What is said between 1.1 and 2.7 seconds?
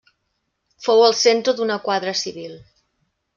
centre d'una quadra civil.